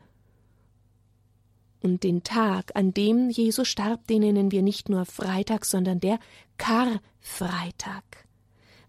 Und 1.88 2.04
den 2.04 2.22
Tag, 2.22 2.76
an 2.76 2.94
dem 2.94 3.30
Jesus 3.30 3.66
starb, 3.70 4.08
den 4.08 4.20
nennen 4.20 4.52
wir 4.52 4.62
nicht 4.62 4.90
nur 4.90 5.06
Freitag, 5.06 5.64
sondern 5.64 6.02
der 6.02 6.20
Karfreitag. 6.58 8.04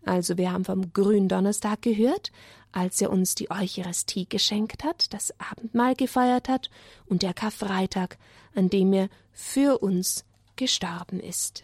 Also 0.05 0.37
wir 0.37 0.51
haben 0.51 0.65
vom 0.65 0.93
Gründonnerstag 0.93 1.81
gehört, 1.81 2.33
als 2.73 3.01
er 3.01 3.11
uns 3.11 3.37
die 3.37 3.53
Eucharistie 3.53 4.29
geschenkt 4.29 4.83
hat, 4.83 5.13
das 5.15 5.33
Abendmahl 5.39 5.95
gefeiert 5.95 6.49
hat, 6.49 6.71
und 7.07 7.23
der 7.23 7.35
Karfreitag, 7.35 8.19
an 8.57 8.69
dem 8.69 8.93
er 8.93 9.11
für 9.31 9.79
uns 9.79 10.25
gestorben 10.57 11.21
ist. 11.21 11.63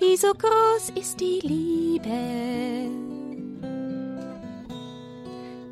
Wie 0.00 0.16
so 0.16 0.32
groß 0.32 0.90
ist 0.94 1.20
die 1.20 1.40
Liebe. 1.42 2.08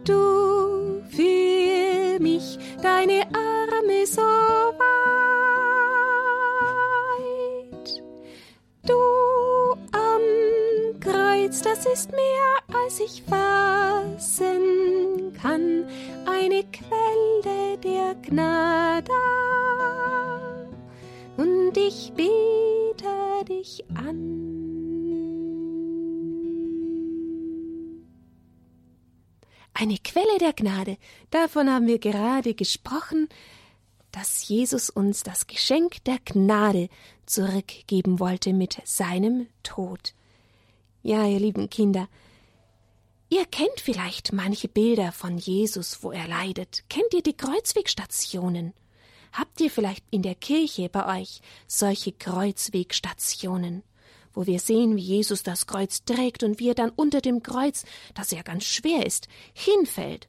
Du 0.04 1.02
für 1.10 2.20
mich, 2.20 2.58
deine 2.82 3.22
Arme 3.32 4.06
so 4.06 4.20
weit. 4.20 4.82
Du 8.86 9.00
am 9.92 10.22
Kreuz, 11.00 11.62
das 11.62 11.86
ist 11.86 12.12
mehr 12.12 12.58
als 12.84 13.00
ich 13.00 13.22
fassen 13.22 14.62
kann, 15.40 15.88
eine 16.26 16.64
Quelle 16.64 17.78
der 17.78 18.14
Gnade. 18.22 19.12
Und 21.38 21.76
ich 21.76 22.12
an. 22.16 22.47
Eine 29.80 29.98
Quelle 29.98 30.38
der 30.40 30.54
Gnade, 30.54 30.98
davon 31.30 31.70
haben 31.70 31.86
wir 31.86 32.00
gerade 32.00 32.54
gesprochen, 32.54 33.28
dass 34.10 34.48
Jesus 34.48 34.90
uns 34.90 35.22
das 35.22 35.46
Geschenk 35.46 36.02
der 36.02 36.18
Gnade 36.24 36.88
zurückgeben 37.26 38.18
wollte 38.18 38.52
mit 38.52 38.78
seinem 38.84 39.46
Tod. 39.62 40.14
Ja, 41.04 41.24
ihr 41.26 41.38
lieben 41.38 41.70
Kinder, 41.70 42.08
ihr 43.28 43.46
kennt 43.46 43.80
vielleicht 43.80 44.32
manche 44.32 44.66
Bilder 44.66 45.12
von 45.12 45.38
Jesus, 45.38 46.02
wo 46.02 46.10
er 46.10 46.26
leidet. 46.26 46.82
Kennt 46.88 47.14
ihr 47.14 47.22
die 47.22 47.36
Kreuzwegstationen? 47.36 48.74
Habt 49.32 49.60
ihr 49.60 49.70
vielleicht 49.70 50.04
in 50.10 50.22
der 50.22 50.34
Kirche 50.34 50.88
bei 50.88 51.20
euch 51.20 51.40
solche 51.68 52.10
Kreuzwegstationen? 52.10 53.84
Wo 54.38 54.46
wir 54.46 54.60
sehen, 54.60 54.96
wie 54.96 55.02
Jesus 55.02 55.42
das 55.42 55.66
Kreuz 55.66 56.04
trägt 56.04 56.44
und 56.44 56.60
wie 56.60 56.68
er 56.68 56.76
dann 56.76 56.92
unter 56.94 57.20
dem 57.20 57.42
Kreuz, 57.42 57.84
das 58.14 58.30
ja 58.30 58.42
ganz 58.42 58.62
schwer 58.62 59.04
ist, 59.04 59.26
hinfällt. 59.52 60.28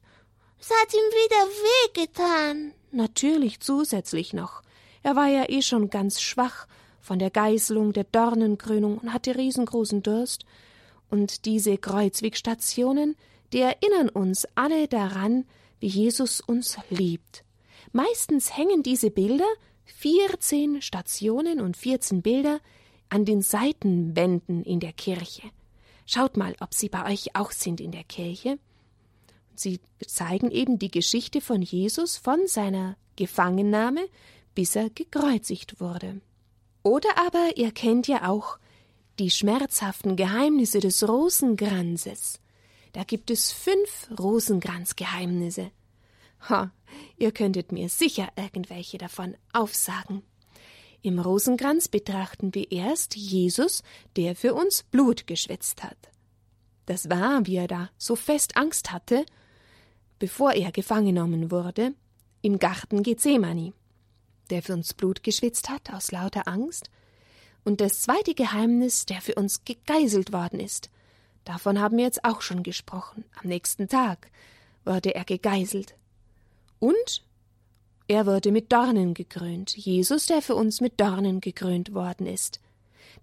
Es 0.58 0.68
hat 0.68 0.92
ihm 0.92 0.98
wieder 0.98 1.46
wehgetan. 1.94 2.72
Natürlich 2.90 3.60
zusätzlich 3.60 4.32
noch. 4.32 4.62
Er 5.04 5.14
war 5.14 5.28
ja 5.28 5.48
eh 5.48 5.62
schon 5.62 5.90
ganz 5.90 6.20
schwach 6.20 6.66
von 7.00 7.20
der 7.20 7.30
Geißelung, 7.30 7.92
der 7.92 8.02
Dornenkrönung 8.02 8.98
und 8.98 9.12
hatte 9.12 9.36
riesengroßen 9.36 10.02
Durst. 10.02 10.44
Und 11.08 11.44
diese 11.44 11.78
Kreuzwegstationen, 11.78 13.14
die 13.52 13.60
erinnern 13.60 14.08
uns 14.08 14.44
alle 14.56 14.88
daran, 14.88 15.46
wie 15.78 15.86
Jesus 15.86 16.40
uns 16.40 16.78
liebt. 16.88 17.44
Meistens 17.92 18.56
hängen 18.56 18.82
diese 18.82 19.12
Bilder, 19.12 19.48
vierzehn 19.84 20.82
Stationen 20.82 21.60
und 21.60 21.76
vierzehn 21.76 22.22
Bilder, 22.22 22.58
an 23.10 23.24
den 23.24 23.42
Seitenwänden 23.42 24.62
in 24.64 24.80
der 24.80 24.92
Kirche. 24.92 25.50
Schaut 26.06 26.36
mal, 26.36 26.56
ob 26.60 26.74
sie 26.74 26.88
bei 26.88 27.10
euch 27.10 27.36
auch 27.36 27.52
sind 27.52 27.80
in 27.80 27.92
der 27.92 28.04
Kirche. 28.04 28.58
Sie 29.54 29.80
zeigen 30.06 30.50
eben 30.50 30.78
die 30.78 30.90
Geschichte 30.90 31.40
von 31.40 31.62
Jesus 31.62 32.16
von 32.16 32.46
seiner 32.46 32.96
Gefangennahme, 33.16 34.08
bis 34.54 34.74
er 34.74 34.90
gekreuzigt 34.90 35.80
wurde. 35.80 36.20
Oder 36.82 37.10
aber 37.18 37.56
ihr 37.56 37.72
kennt 37.72 38.08
ja 38.08 38.28
auch 38.28 38.58
die 39.18 39.30
schmerzhaften 39.30 40.16
Geheimnisse 40.16 40.80
des 40.80 41.06
Rosenkranzes. 41.06 42.40
Da 42.92 43.04
gibt 43.04 43.30
es 43.30 43.52
fünf 43.52 44.08
Rosenkranzgeheimnisse. 44.18 45.70
Ha, 46.48 46.72
ihr 47.18 47.32
könntet 47.32 47.70
mir 47.70 47.88
sicher 47.88 48.28
irgendwelche 48.36 48.98
davon 48.98 49.36
aufsagen. 49.52 50.22
Im 51.02 51.18
Rosenkranz 51.18 51.88
betrachten 51.88 52.54
wir 52.54 52.70
erst 52.70 53.16
Jesus, 53.16 53.82
der 54.16 54.36
für 54.36 54.54
uns 54.54 54.82
Blut 54.82 55.26
geschwitzt 55.26 55.82
hat. 55.82 55.96
Das 56.86 57.08
war, 57.08 57.46
wie 57.46 57.56
er 57.56 57.68
da 57.68 57.90
so 57.96 58.16
fest 58.16 58.56
Angst 58.56 58.92
hatte, 58.92 59.24
bevor 60.18 60.52
er 60.52 60.72
gefangen 60.72 61.06
genommen 61.14 61.50
wurde, 61.50 61.94
im 62.42 62.58
Garten 62.58 63.02
Gethsemane, 63.02 63.72
der 64.50 64.62
für 64.62 64.74
uns 64.74 64.92
Blut 64.92 65.22
geschwitzt 65.22 65.70
hat 65.70 65.92
aus 65.92 66.10
lauter 66.10 66.46
Angst, 66.48 66.90
und 67.64 67.80
das 67.80 68.00
zweite 68.00 68.34
Geheimnis, 68.34 69.04
der 69.06 69.20
für 69.20 69.34
uns 69.34 69.64
gegeißelt 69.64 70.32
worden 70.32 70.60
ist. 70.60 70.90
Davon 71.44 71.78
haben 71.78 71.98
wir 71.98 72.04
jetzt 72.04 72.24
auch 72.24 72.40
schon 72.40 72.62
gesprochen. 72.62 73.24
Am 73.40 73.48
nächsten 73.48 73.88
Tag 73.88 74.30
wurde 74.84 75.14
er 75.14 75.24
gegeißelt. 75.24 75.94
Und 76.78 77.22
er 78.10 78.26
wurde 78.26 78.50
mit 78.50 78.72
Dornen 78.72 79.14
gekrönt, 79.14 79.76
Jesus, 79.76 80.26
der 80.26 80.42
für 80.42 80.56
uns 80.56 80.80
mit 80.80 81.00
Dornen 81.00 81.40
gekrönt 81.40 81.94
worden 81.94 82.26
ist. 82.26 82.58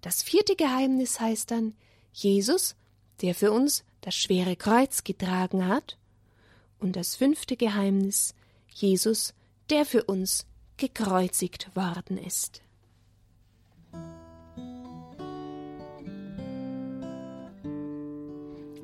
Das 0.00 0.22
vierte 0.22 0.56
Geheimnis 0.56 1.20
heißt 1.20 1.50
dann 1.50 1.74
Jesus, 2.10 2.74
der 3.20 3.34
für 3.34 3.52
uns 3.52 3.84
das 4.00 4.14
schwere 4.14 4.56
Kreuz 4.56 5.04
getragen 5.04 5.68
hat. 5.68 5.98
Und 6.78 6.96
das 6.96 7.16
fünfte 7.16 7.58
Geheimnis 7.58 8.34
Jesus, 8.70 9.34
der 9.68 9.84
für 9.84 10.04
uns 10.04 10.46
gekreuzigt 10.78 11.76
worden 11.76 12.16
ist. 12.16 12.62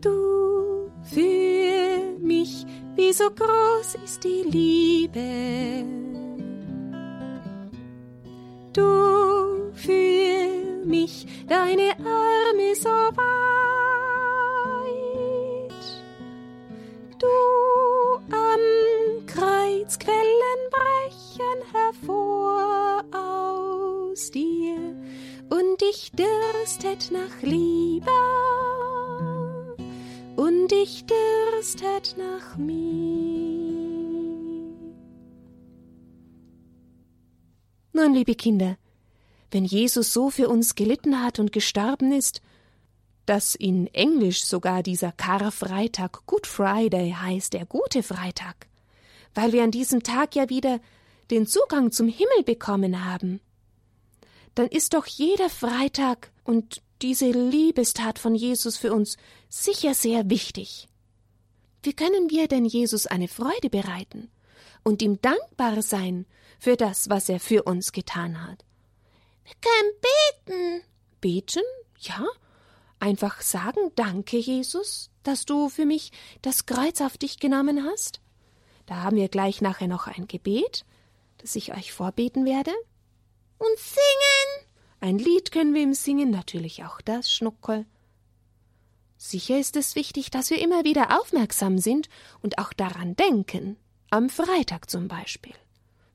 Du 0.02 0.90
für 1.04 2.18
mich 2.20 2.66
wie 2.96 3.12
so 3.12 3.24
groß 3.30 3.96
ist 4.04 4.22
die 4.24 4.42
Liebe. 4.48 5.84
Du 8.72 9.72
für 9.74 10.84
mich, 10.84 11.26
deine 11.48 11.90
Arme 11.98 12.74
so 12.74 12.88
weit. 12.88 13.24
Du 17.18 17.26
am 18.34 19.26
Kreuz 19.26 19.98
Quellen 19.98 20.60
brechen 20.70 21.60
hervor 21.72 23.04
aus 23.12 24.30
dir 24.30 24.76
und 25.50 25.82
ich 25.82 26.12
dürstet 26.12 27.10
nach 27.10 27.42
Liebe 27.42 28.10
und 30.36 30.72
ich 30.72 31.04
dürstet 31.06 32.16
nach 32.18 32.56
mir. 32.56 33.74
Nun, 37.92 38.12
liebe 38.12 38.34
Kinder, 38.34 38.76
wenn 39.50 39.64
Jesus 39.64 40.12
so 40.12 40.30
für 40.30 40.48
uns 40.48 40.74
gelitten 40.74 41.22
hat 41.22 41.38
und 41.38 41.52
gestorben 41.52 42.12
ist, 42.12 42.42
dass 43.26 43.54
in 43.54 43.86
Englisch 43.94 44.44
sogar 44.44 44.82
dieser 44.82 45.12
Karfreitag 45.12 46.26
Good 46.26 46.46
Friday 46.46 47.12
heißt, 47.12 47.52
der 47.52 47.64
gute 47.64 48.02
Freitag, 48.02 48.66
weil 49.34 49.52
wir 49.52 49.62
an 49.62 49.70
diesem 49.70 50.02
Tag 50.02 50.34
ja 50.34 50.50
wieder 50.50 50.80
den 51.30 51.46
Zugang 51.46 51.92
zum 51.92 52.08
Himmel 52.08 52.42
bekommen 52.44 53.04
haben, 53.04 53.40
dann 54.54 54.66
ist 54.66 54.94
doch 54.94 55.06
jeder 55.06 55.48
Freitag 55.48 56.30
und 56.44 56.82
diese 57.04 57.30
Liebestat 57.30 58.18
von 58.18 58.34
Jesus 58.34 58.78
für 58.78 58.94
uns 58.94 59.18
sicher 59.50 59.92
sehr 59.92 60.30
wichtig. 60.30 60.88
Wie 61.82 61.92
können 61.92 62.30
wir 62.30 62.48
denn 62.48 62.64
Jesus 62.64 63.06
eine 63.06 63.28
Freude 63.28 63.68
bereiten 63.68 64.30
und 64.84 65.02
ihm 65.02 65.20
dankbar 65.20 65.82
sein 65.82 66.24
für 66.58 66.78
das, 66.78 67.10
was 67.10 67.28
er 67.28 67.40
für 67.40 67.64
uns 67.64 67.92
getan 67.92 68.42
hat? 68.42 68.64
Wir 69.44 69.54
können 69.60 69.92
beten. 70.46 70.88
Beten? 71.20 71.62
Ja. 71.98 72.24
Einfach 73.00 73.42
sagen, 73.42 73.92
danke, 73.96 74.38
Jesus, 74.38 75.10
dass 75.24 75.44
du 75.44 75.68
für 75.68 75.84
mich 75.84 76.10
das 76.40 76.64
Kreuz 76.64 77.02
auf 77.02 77.18
dich 77.18 77.38
genommen 77.38 77.84
hast. 77.84 78.22
Da 78.86 79.02
haben 79.02 79.18
wir 79.18 79.28
gleich 79.28 79.60
nachher 79.60 79.88
noch 79.88 80.06
ein 80.06 80.26
Gebet, 80.26 80.86
das 81.36 81.54
ich 81.54 81.74
euch 81.74 81.92
vorbeten 81.92 82.46
werde. 82.46 82.72
Und 83.58 83.78
singen. 83.78 84.33
Ein 85.04 85.18
Lied 85.18 85.52
können 85.52 85.74
wir 85.74 85.82
ihm 85.82 85.92
singen, 85.92 86.30
natürlich 86.30 86.82
auch 86.82 87.02
das, 87.02 87.30
Schnuckel. 87.30 87.84
Sicher 89.18 89.58
ist 89.58 89.76
es 89.76 89.96
wichtig, 89.96 90.30
dass 90.30 90.48
wir 90.48 90.62
immer 90.62 90.82
wieder 90.84 91.20
aufmerksam 91.20 91.76
sind 91.76 92.08
und 92.40 92.56
auch 92.56 92.72
daran 92.72 93.14
denken, 93.14 93.76
am 94.08 94.30
Freitag 94.30 94.88
zum 94.88 95.06
Beispiel. 95.06 95.52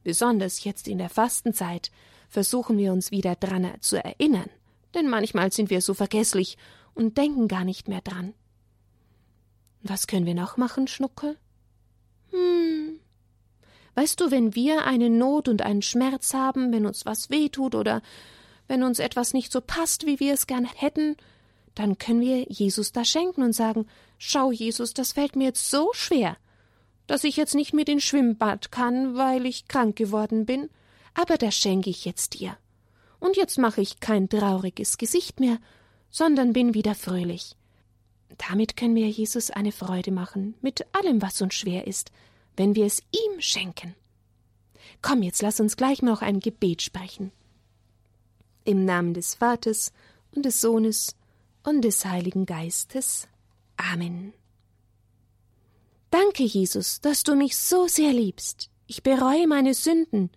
Besonders 0.03 0.63
jetzt 0.63 0.87
in 0.87 0.97
der 0.97 1.11
Fastenzeit 1.11 1.91
versuchen 2.29 2.79
wir 2.79 2.91
uns 2.91 3.11
wieder 3.11 3.35
dran 3.35 3.71
zu 3.79 4.03
erinnern, 4.03 4.49
denn 4.95 5.07
manchmal 5.07 5.51
sind 5.51 5.69
wir 5.69 5.81
so 5.81 5.93
vergesslich 5.93 6.57
und 6.95 7.15
denken 7.15 7.47
gar 7.47 7.65
nicht 7.65 7.89
mehr 7.89 8.01
dran. 8.01 8.33
Was 9.83 10.07
können 10.07 10.25
wir 10.25 10.33
noch 10.33 10.57
machen, 10.57 10.87
Schnuckel? 10.87 11.37
Hm. 12.31 12.99
Weißt 13.93 14.19
du, 14.19 14.31
wenn 14.31 14.55
wir 14.55 14.85
eine 14.85 15.11
Not 15.11 15.47
und 15.47 15.61
einen 15.61 15.83
Schmerz 15.83 16.33
haben, 16.33 16.71
wenn 16.71 16.87
uns 16.87 17.05
was 17.05 17.29
wehtut 17.29 17.75
oder 17.75 18.01
wenn 18.69 18.83
uns 18.83 18.99
etwas 18.99 19.33
nicht 19.33 19.51
so 19.51 19.59
passt, 19.59 20.05
wie 20.05 20.19
wir 20.19 20.33
es 20.33 20.47
gern 20.47 20.65
hätten, 20.65 21.17
dann 21.75 21.97
können 21.97 22.21
wir 22.21 22.43
Jesus 22.49 22.91
das 22.91 23.09
schenken 23.09 23.41
und 23.41 23.53
sagen, 23.53 23.87
schau, 24.17 24.51
Jesus, 24.51 24.93
das 24.93 25.13
fällt 25.13 25.35
mir 25.35 25.45
jetzt 25.45 25.69
so 25.69 25.89
schwer, 25.93 26.37
dass 27.07 27.23
ich 27.23 27.35
jetzt 27.35 27.55
nicht 27.55 27.73
mit 27.73 27.89
ins 27.89 28.03
Schwimmbad 28.03 28.71
kann, 28.71 29.15
weil 29.15 29.45
ich 29.45 29.67
krank 29.67 29.95
geworden 29.95 30.45
bin, 30.45 30.69
aber 31.15 31.37
das 31.37 31.55
schenke 31.55 31.89
ich 31.89 32.05
jetzt 32.05 32.39
dir. 32.39 32.57
Und 33.19 33.35
jetzt 33.35 33.57
mache 33.57 33.81
ich 33.81 33.99
kein 33.99 34.29
trauriges 34.29 34.97
Gesicht 34.97 35.39
mehr, 35.39 35.57
sondern 36.11 36.53
bin 36.53 36.73
wieder 36.73 36.95
fröhlich. 36.95 37.55
Damit 38.37 38.77
können 38.77 38.95
wir 38.95 39.09
Jesus 39.09 39.49
eine 39.49 39.71
Freude 39.71 40.11
machen, 40.11 40.53
mit 40.61 40.85
allem, 40.95 41.21
was 41.21 41.41
uns 41.41 41.55
schwer 41.55 41.87
ist, 41.87 42.11
wenn 42.55 42.75
wir 42.75 42.85
es 42.85 43.01
ihm 43.11 43.41
schenken. 43.41 43.95
Komm, 45.01 45.23
jetzt 45.23 45.41
lass 45.41 45.59
uns 45.59 45.75
gleich 45.75 46.01
noch 46.01 46.21
ein 46.21 46.39
Gebet 46.39 46.81
sprechen. 46.81 47.31
Im 48.69 48.85
Namen 48.85 49.15
des 49.15 49.33
Vaters 49.33 49.91
und 50.35 50.45
des 50.45 50.61
Sohnes 50.61 51.15
und 51.63 51.81
des 51.81 52.05
Heiligen 52.05 52.45
Geistes. 52.45 53.27
Amen. 53.77 54.31
Danke, 56.11 56.43
Jesus, 56.43 57.01
dass 57.01 57.23
du 57.23 57.35
mich 57.35 57.57
so 57.57 57.87
sehr 57.87 58.13
liebst. 58.13 58.69
Ich 58.85 59.01
bereue 59.01 59.47
meine 59.47 59.73
Sünden, 59.73 60.29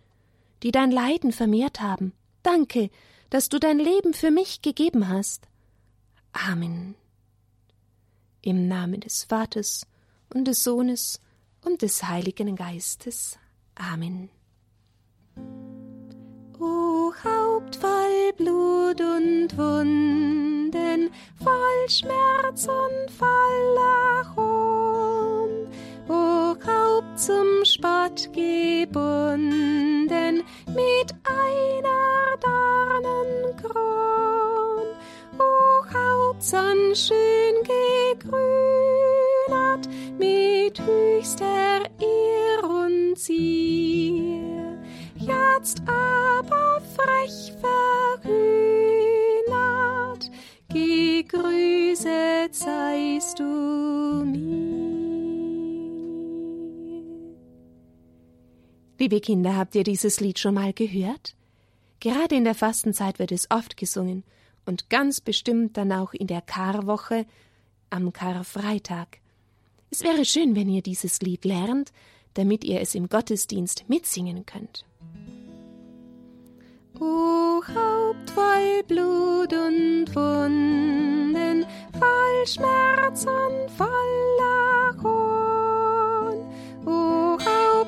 die 0.62 0.70
dein 0.70 0.90
Leiden 0.90 1.32
vermehrt 1.32 1.82
haben. 1.82 2.14
Danke, 2.42 2.88
dass 3.28 3.50
du 3.50 3.58
dein 3.60 3.78
Leben 3.78 4.14
für 4.14 4.30
mich 4.30 4.62
gegeben 4.62 5.08
hast. 5.10 5.46
Amen. 6.32 6.94
Im 8.40 8.66
Namen 8.66 9.00
des 9.00 9.24
Vaters 9.24 9.86
und 10.32 10.46
des 10.46 10.64
Sohnes 10.64 11.20
und 11.66 11.82
des 11.82 12.02
Heiligen 12.04 12.56
Geistes. 12.56 13.36
Amen. 13.74 14.30
O 16.64 17.12
Haupt 17.24 17.74
voll 17.74 18.32
Blut 18.36 19.00
und 19.00 19.48
Wunden, 19.58 21.10
voll 21.42 21.88
Schmerz 21.88 22.68
und 22.68 23.10
voller 23.10 24.36
Hohn, 24.36 25.66
o 26.08 26.54
Haupt 26.64 27.18
zum 27.18 27.64
Spott 27.64 28.32
gebunden, 28.32 29.42
mit 30.68 31.14
einer 31.26 32.36
Dornenkron, 32.40 33.74
o 35.38 35.84
Haupt 35.92 36.44
schön 36.94 37.31
Liebe 59.02 59.20
Kinder, 59.20 59.56
habt 59.56 59.74
ihr 59.74 59.82
dieses 59.82 60.20
Lied 60.20 60.38
schon 60.38 60.54
mal 60.54 60.72
gehört? 60.72 61.34
Gerade 61.98 62.36
in 62.36 62.44
der 62.44 62.54
Fastenzeit 62.54 63.18
wird 63.18 63.32
es 63.32 63.50
oft 63.50 63.76
gesungen 63.76 64.22
und 64.64 64.90
ganz 64.90 65.20
bestimmt 65.20 65.76
dann 65.76 65.90
auch 65.90 66.14
in 66.14 66.28
der 66.28 66.40
Karwoche 66.40 67.26
am 67.90 68.12
Karfreitag. 68.12 69.18
Es 69.90 70.04
wäre 70.04 70.24
schön, 70.24 70.54
wenn 70.54 70.68
ihr 70.68 70.82
dieses 70.82 71.20
Lied 71.20 71.44
lernt, 71.44 71.92
damit 72.34 72.62
ihr 72.62 72.80
es 72.80 72.94
im 72.94 73.08
Gottesdienst 73.08 73.88
mitsingen 73.88 74.46
könnt. 74.46 74.84
O 77.00 77.60
Haupt 77.74 78.30
voll 78.30 78.84
Blut 78.86 79.52
und 79.52 80.14
Wunden, 80.14 81.66
voll 81.98 82.46
Schmerz 82.46 83.26
und 83.26 83.68
voller 83.76 85.02
Haupt 85.02 85.31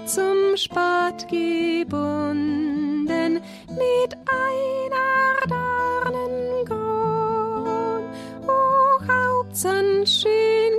zum 0.06 0.56
Spott 0.56 1.26
gebunden, 1.28 3.40
mit 3.70 4.16
einer 4.28 5.46
Dornenkron, 5.48 8.04
o 8.46 9.00
Haupt 9.08 9.56
schön 10.06 10.78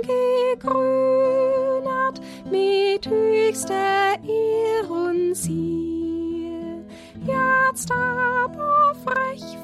gegrünert, 0.56 2.20
mit 2.50 3.06
höchster 3.06 4.16
Ehr 4.22 4.90
und 4.90 5.34
Zier, 5.34 6.84
jetzt 7.26 7.90
aber 7.90 8.94
frech 9.04 9.58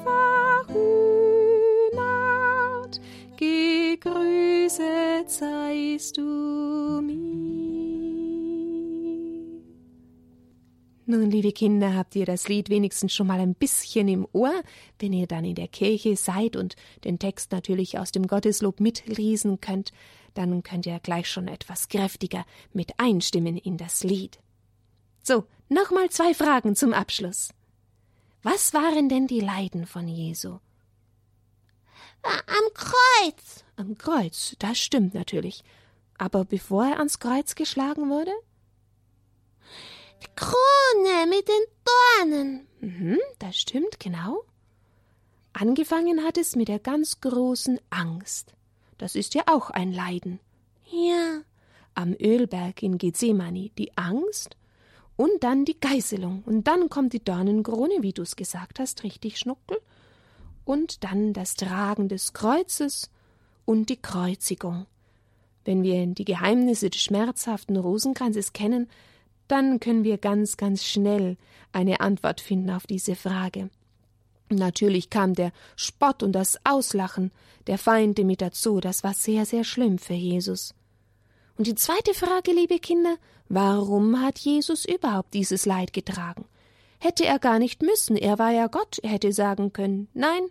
verhühnert, 0.67 2.99
gegrüßet 3.37 5.29
seist 5.29 6.17
du 6.17 7.01
mir. 7.01 7.32
Nun, 11.05 11.29
liebe 11.29 11.51
Kinder, 11.51 11.95
habt 11.95 12.15
ihr 12.15 12.25
das 12.25 12.47
Lied 12.47 12.69
wenigstens 12.69 13.13
schon 13.13 13.27
mal 13.27 13.39
ein 13.39 13.55
bisschen 13.55 14.07
im 14.07 14.25
Ohr, 14.31 14.53
wenn 14.99 15.11
ihr 15.11 15.27
dann 15.27 15.43
in 15.43 15.55
der 15.55 15.67
Kirche 15.67 16.15
seid 16.15 16.55
und 16.55 16.77
den 17.03 17.19
Text 17.19 17.51
natürlich 17.51 17.99
aus 17.99 18.13
dem 18.13 18.25
Gotteslob 18.25 18.79
mitlesen 18.79 19.59
könnt, 19.59 19.91
dann 20.33 20.63
könnt 20.63 20.85
ihr 20.85 20.99
gleich 20.99 21.29
schon 21.29 21.49
etwas 21.49 21.89
kräftiger 21.89 22.45
mit 22.71 22.93
einstimmen 22.99 23.57
in 23.57 23.75
das 23.75 24.05
Lied. 24.05 24.39
So, 25.23 25.45
nochmal 25.67 26.09
zwei 26.09 26.33
Fragen 26.33 26.73
zum 26.75 26.93
Abschluss. 26.93 27.49
Was 28.41 28.73
waren 28.73 29.09
denn 29.09 29.27
die 29.27 29.41
Leiden 29.41 29.85
von 29.85 30.07
Jesu? 30.07 30.59
Am 32.21 32.73
Kreuz. 32.73 33.65
Am 33.75 33.97
Kreuz, 33.97 34.55
das 34.59 34.79
stimmt 34.79 35.13
natürlich. 35.13 35.65
Aber 36.17 36.45
bevor 36.45 36.85
er 36.85 36.97
ans 36.99 37.19
Kreuz 37.19 37.55
geschlagen 37.55 38.09
wurde? 38.09 38.31
Die 40.23 40.29
Krone 40.35 41.27
mit 41.27 41.47
den 41.47 41.65
Dornen. 42.21 42.67
Mhm, 42.79 43.19
das 43.39 43.57
stimmt, 43.57 43.99
genau. 43.99 44.43
Angefangen 45.51 46.23
hat 46.23 46.37
es 46.37 46.55
mit 46.55 46.67
der 46.67 46.79
ganz 46.79 47.19
großen 47.19 47.79
Angst. 47.89 48.53
Das 48.97 49.15
ist 49.15 49.33
ja 49.33 49.43
auch 49.47 49.69
ein 49.69 49.91
Leiden. 49.91 50.39
Ja. 50.89 51.41
Am 51.93 52.15
Ölberg 52.19 52.81
in 52.81 52.97
Gethsemane 52.97 53.69
die 53.77 53.95
Angst 53.97 54.55
und 55.17 55.43
dann 55.43 55.65
die 55.65 55.79
Geißelung. 55.79 56.43
Und 56.45 56.67
dann 56.67 56.89
kommt 56.89 57.13
die 57.13 57.23
Dornenkrone, 57.23 57.97
wie 58.01 58.13
du 58.13 58.21
es 58.21 58.35
gesagt 58.35 58.79
hast, 58.79 59.03
richtig 59.03 59.37
Schnuckel. 59.37 59.77
Und 60.63 61.03
dann 61.03 61.33
das 61.33 61.55
Tragen 61.55 62.07
des 62.07 62.33
Kreuzes 62.33 63.11
und 63.65 63.89
die 63.89 64.01
Kreuzigung. 64.01 64.85
Wenn 65.65 65.83
wir 65.83 66.05
die 66.07 66.25
Geheimnisse 66.25 66.89
des 66.89 67.01
schmerzhaften 67.01 67.75
Rosenkranzes 67.77 68.53
kennen, 68.53 68.89
dann 69.47 69.79
können 69.79 70.03
wir 70.03 70.17
ganz, 70.17 70.57
ganz 70.57 70.83
schnell 70.83 71.37
eine 71.71 71.99
Antwort 71.99 72.41
finden 72.41 72.69
auf 72.71 72.87
diese 72.87 73.15
Frage. 73.15 73.69
Natürlich 74.49 75.09
kam 75.09 75.33
der 75.33 75.51
Spott 75.75 76.23
und 76.23 76.33
das 76.33 76.59
Auslachen 76.63 77.31
der 77.67 77.77
Feinde 77.77 78.23
mit 78.23 78.41
dazu. 78.41 78.79
Das 78.79 79.03
war 79.03 79.13
sehr, 79.13 79.45
sehr 79.45 79.63
schlimm 79.63 79.97
für 79.97 80.13
Jesus. 80.13 80.73
Und 81.57 81.67
die 81.67 81.75
zweite 81.75 82.13
Frage, 82.13 82.51
liebe 82.51 82.79
Kinder, 82.79 83.17
warum 83.49 84.21
hat 84.21 84.39
Jesus 84.39 84.85
überhaupt 84.85 85.33
dieses 85.33 85.65
Leid 85.65 85.93
getragen? 85.93 86.45
Hätte 86.99 87.25
er 87.25 87.39
gar 87.39 87.59
nicht 87.59 87.81
müssen, 87.81 88.15
er 88.15 88.39
war 88.39 88.51
ja 88.51 88.67
Gott, 88.67 88.99
er 89.03 89.09
hätte 89.09 89.33
sagen 89.33 89.73
können, 89.73 90.07
nein, 90.13 90.43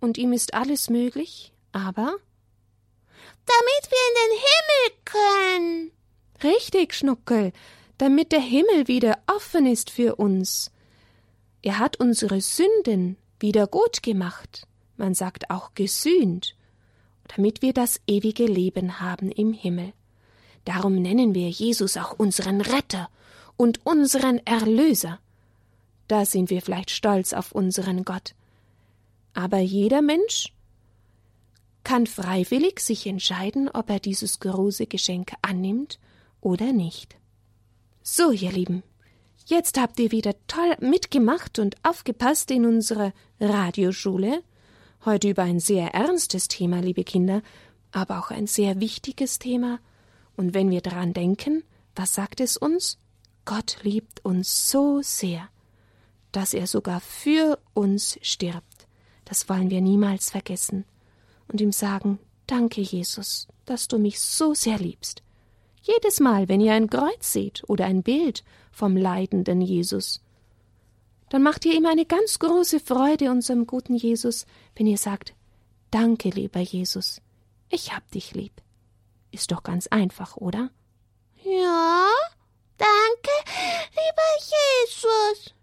und 0.00 0.16
ihm 0.16 0.32
ist 0.32 0.54
alles 0.54 0.88
möglich, 0.90 1.52
aber 1.72 2.14
damit 3.46 3.90
wir 3.90 4.04
in 4.08 4.16
den 4.22 4.38
Himmel 4.46 4.92
können. 5.04 5.92
Richtig, 6.44 6.94
Schnuckel, 6.94 7.52
damit 7.98 8.32
der 8.32 8.40
Himmel 8.40 8.88
wieder 8.88 9.18
offen 9.26 9.66
ist 9.66 9.90
für 9.90 10.16
uns. 10.16 10.70
Er 11.62 11.78
hat 11.78 12.00
unsere 12.00 12.40
Sünden 12.40 13.16
wieder 13.40 13.66
gut 13.66 14.02
gemacht, 14.02 14.66
man 14.96 15.14
sagt 15.14 15.50
auch 15.50 15.74
gesühnt, 15.74 16.56
damit 17.36 17.62
wir 17.62 17.72
das 17.72 18.00
ewige 18.06 18.46
Leben 18.46 19.00
haben 19.00 19.30
im 19.30 19.52
Himmel. 19.52 19.92
Darum 20.64 20.96
nennen 20.96 21.34
wir 21.34 21.48
Jesus 21.48 21.96
auch 21.96 22.12
unseren 22.18 22.60
Retter 22.60 23.08
und 23.56 23.84
unseren 23.86 24.38
Erlöser. 24.46 25.18
Da 26.08 26.24
sind 26.24 26.50
wir 26.50 26.62
vielleicht 26.62 26.90
stolz 26.90 27.32
auf 27.32 27.52
unseren 27.52 28.04
Gott. 28.04 28.34
Aber 29.34 29.58
jeder 29.58 30.02
Mensch 30.02 30.52
kann 31.84 32.06
freiwillig 32.06 32.80
sich 32.80 33.06
entscheiden, 33.06 33.68
ob 33.68 33.88
er 33.88 34.00
dieses 34.00 34.40
große 34.40 34.86
Geschenk 34.86 35.32
annimmt 35.42 35.98
oder 36.40 36.72
nicht. 36.72 37.16
So, 38.10 38.30
ihr 38.30 38.50
Lieben, 38.50 38.82
jetzt 39.44 39.78
habt 39.78 40.00
ihr 40.00 40.10
wieder 40.12 40.32
toll 40.46 40.74
mitgemacht 40.80 41.58
und 41.58 41.76
aufgepasst 41.82 42.50
in 42.50 42.64
unserer 42.64 43.12
Radioschule. 43.38 44.42
Heute 45.04 45.28
über 45.28 45.42
ein 45.42 45.60
sehr 45.60 45.92
ernstes 45.92 46.48
Thema, 46.48 46.80
liebe 46.80 47.04
Kinder, 47.04 47.42
aber 47.92 48.18
auch 48.18 48.30
ein 48.30 48.46
sehr 48.46 48.80
wichtiges 48.80 49.38
Thema. 49.38 49.78
Und 50.38 50.54
wenn 50.54 50.70
wir 50.70 50.80
daran 50.80 51.12
denken, 51.12 51.64
was 51.94 52.14
sagt 52.14 52.40
es 52.40 52.56
uns? 52.56 52.98
Gott 53.44 53.76
liebt 53.82 54.24
uns 54.24 54.70
so 54.70 55.02
sehr, 55.02 55.46
dass 56.32 56.54
er 56.54 56.66
sogar 56.66 57.00
für 57.00 57.58
uns 57.74 58.18
stirbt. 58.22 58.88
Das 59.26 59.50
wollen 59.50 59.68
wir 59.68 59.82
niemals 59.82 60.30
vergessen 60.30 60.86
und 61.46 61.60
ihm 61.60 61.72
sagen, 61.72 62.18
Danke, 62.46 62.80
Jesus, 62.80 63.48
dass 63.66 63.86
du 63.86 63.98
mich 63.98 64.18
so 64.18 64.54
sehr 64.54 64.78
liebst. 64.78 65.22
Jedes 65.88 66.20
Mal, 66.20 66.50
wenn 66.50 66.60
ihr 66.60 66.74
ein 66.74 66.90
Kreuz 66.90 67.32
seht 67.32 67.62
oder 67.66 67.86
ein 67.86 68.02
Bild 68.02 68.44
vom 68.70 68.94
leidenden 68.94 69.62
Jesus, 69.62 70.22
dann 71.30 71.42
macht 71.42 71.64
ihr 71.64 71.74
ihm 71.74 71.86
eine 71.86 72.04
ganz 72.04 72.38
große 72.38 72.78
Freude, 72.78 73.30
unserem 73.30 73.66
guten 73.66 73.94
Jesus, 73.96 74.46
wenn 74.76 74.86
ihr 74.86 74.98
sagt, 74.98 75.34
Danke, 75.90 76.28
lieber 76.28 76.60
Jesus, 76.60 77.22
ich 77.70 77.94
hab 77.94 78.10
dich 78.10 78.34
lieb. 78.34 78.52
Ist 79.30 79.50
doch 79.50 79.62
ganz 79.62 79.86
einfach, 79.86 80.36
oder? 80.36 80.70
Ja, 81.42 82.10
danke, 82.76 83.30
lieber 83.90 84.30
Jesus, 84.84 85.54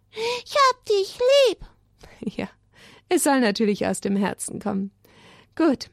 ich 0.43 0.55
hab 0.55 0.85
dich 0.85 1.19
lieb. 1.49 1.59
Ja, 2.37 2.49
es 3.09 3.23
soll 3.23 3.41
natürlich 3.41 3.85
aus 3.85 4.01
dem 4.01 4.15
Herzen 4.15 4.59
kommen. 4.59 4.89
Gut. 5.55 5.91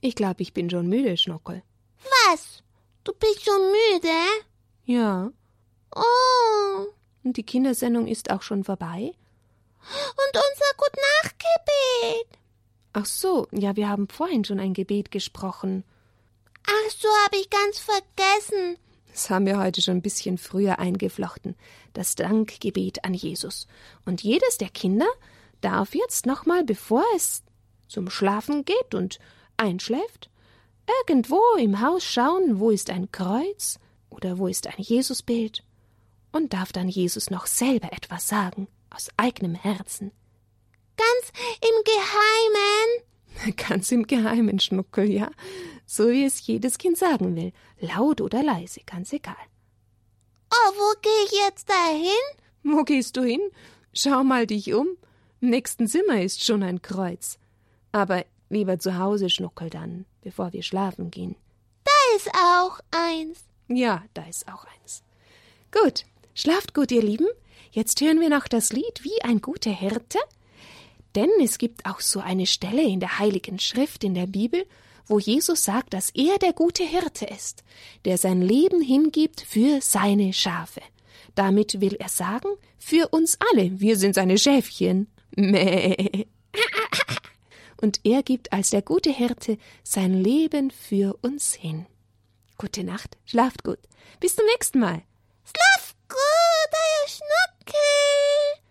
Ich 0.00 0.14
glaube, 0.14 0.42
ich 0.42 0.52
bin 0.52 0.70
schon 0.70 0.86
müde, 0.86 1.16
Schnockel. 1.16 1.64
Was? 2.28 2.63
Du 3.04 3.12
bist 3.12 3.44
schon 3.44 3.60
müde? 3.70 4.44
Ja. 4.86 5.30
Oh. 5.94 6.86
Und 7.22 7.36
die 7.36 7.42
Kindersendung 7.42 8.06
ist 8.06 8.30
auch 8.30 8.42
schon 8.42 8.64
vorbei? 8.64 9.14
Und 9.80 10.32
unser 10.32 10.72
Gutnachtgebet. 10.78 12.38
Ach 12.94 13.04
so, 13.04 13.46
ja, 13.52 13.76
wir 13.76 13.88
haben 13.90 14.08
vorhin 14.08 14.44
schon 14.44 14.58
ein 14.58 14.72
Gebet 14.72 15.10
gesprochen. 15.10 15.84
Ach 16.66 16.90
so, 16.90 17.08
habe 17.24 17.36
ich 17.36 17.50
ganz 17.50 17.78
vergessen. 17.78 18.78
Das 19.10 19.28
haben 19.28 19.46
wir 19.46 19.58
heute 19.58 19.82
schon 19.82 19.98
ein 19.98 20.02
bisschen 20.02 20.38
früher 20.38 20.78
eingeflochten. 20.78 21.56
Das 21.92 22.14
Dankgebet 22.14 23.04
an 23.04 23.12
Jesus. 23.12 23.66
Und 24.06 24.22
jedes 24.22 24.56
der 24.58 24.70
Kinder 24.70 25.08
darf 25.60 25.94
jetzt 25.94 26.24
nochmal, 26.24 26.64
bevor 26.64 27.04
es 27.14 27.42
zum 27.86 28.08
Schlafen 28.10 28.64
geht 28.64 28.94
und 28.94 29.18
einschläft, 29.56 30.30
irgendwo 30.86 31.40
im 31.58 31.80
Haus 31.80 32.04
schauen, 32.04 32.58
wo 32.58 32.70
ist 32.70 32.90
ein 32.90 33.10
Kreuz 33.10 33.78
oder 34.10 34.38
wo 34.38 34.46
ist 34.46 34.66
ein 34.66 34.82
Jesusbild 34.82 35.64
und 36.32 36.52
darf 36.52 36.72
dann 36.72 36.88
Jesus 36.88 37.30
noch 37.30 37.46
selber 37.46 37.92
etwas 37.92 38.28
sagen 38.28 38.68
aus 38.90 39.08
eigenem 39.16 39.54
Herzen. 39.54 40.12
Ganz 40.96 41.32
im 41.60 41.84
Geheimen. 41.84 43.56
Ganz 43.68 43.90
im 43.90 44.06
Geheimen, 44.06 44.60
Schnuckel, 44.60 45.10
ja. 45.10 45.30
So 45.86 46.08
wie 46.08 46.24
es 46.24 46.46
jedes 46.46 46.78
Kind 46.78 46.96
sagen 46.96 47.34
will. 47.34 47.52
Laut 47.80 48.20
oder 48.20 48.42
leise, 48.42 48.80
ganz 48.86 49.12
egal. 49.12 49.34
Oh, 50.50 50.72
wo 50.76 51.00
gehe 51.02 51.24
ich 51.26 51.32
jetzt 51.32 51.68
dahin? 51.68 52.10
Wo 52.62 52.84
gehst 52.84 53.16
du 53.16 53.22
hin? 53.22 53.40
Schau 53.92 54.22
mal 54.22 54.46
dich 54.46 54.72
um. 54.72 54.86
Im 55.40 55.50
nächsten 55.50 55.88
Zimmer 55.88 56.22
ist 56.22 56.44
schon 56.44 56.62
ein 56.62 56.80
Kreuz. 56.80 57.38
Aber 57.92 58.24
lieber 58.48 58.78
zu 58.78 58.98
Hause, 58.98 59.28
Schnuckel, 59.28 59.68
dann, 59.68 60.06
bevor 60.24 60.52
wir 60.52 60.62
schlafen 60.62 61.10
gehen. 61.10 61.36
Da 61.84 62.16
ist 62.16 62.28
auch 62.34 62.80
eins. 62.90 63.44
Ja, 63.68 64.02
da 64.14 64.24
ist 64.24 64.48
auch 64.48 64.64
eins. 64.64 65.04
Gut, 65.70 66.04
schlaft 66.34 66.74
gut, 66.74 66.90
ihr 66.90 67.02
Lieben. 67.02 67.28
Jetzt 67.70 68.00
hören 68.00 68.20
wir 68.20 68.30
noch 68.30 68.48
das 68.48 68.72
Lied 68.72 69.02
Wie 69.02 69.22
ein 69.22 69.40
guter 69.40 69.70
Hirte. 69.70 70.18
Denn 71.14 71.30
es 71.40 71.58
gibt 71.58 71.86
auch 71.86 72.00
so 72.00 72.20
eine 72.20 72.46
Stelle 72.46 72.82
in 72.82 72.98
der 73.00 73.18
Heiligen 73.18 73.60
Schrift 73.60 74.02
in 74.02 74.14
der 74.14 74.26
Bibel, 74.26 74.66
wo 75.06 75.18
Jesus 75.18 75.64
sagt, 75.64 75.92
dass 75.94 76.10
er 76.10 76.38
der 76.38 76.52
gute 76.52 76.82
Hirte 76.82 77.26
ist, 77.26 77.62
der 78.04 78.18
sein 78.18 78.40
Leben 78.40 78.80
hingibt 78.80 79.42
für 79.42 79.80
seine 79.80 80.32
Schafe. 80.32 80.80
Damit 81.34 81.80
will 81.80 81.94
er 81.98 82.08
sagen, 82.08 82.48
für 82.78 83.08
uns 83.08 83.38
alle, 83.52 83.80
wir 83.80 83.96
sind 83.96 84.14
seine 84.14 84.38
Schäfchen. 84.38 85.08
Mäh 85.36 86.26
und 87.80 88.00
er 88.04 88.22
gibt 88.22 88.52
als 88.52 88.70
der 88.70 88.82
gute 88.82 89.10
Hirte 89.10 89.58
sein 89.82 90.14
Leben 90.14 90.70
für 90.70 91.18
uns 91.22 91.54
hin. 91.54 91.86
Gute 92.58 92.84
Nacht, 92.84 93.16
schlaft 93.24 93.64
gut. 93.64 93.78
Bis 94.20 94.36
zum 94.36 94.46
nächsten 94.46 94.78
Mal. 94.78 95.02
Schlaf 95.44 95.94
gut, 96.08 96.18
euer 96.72 97.08
Schnuckel. 97.08 98.62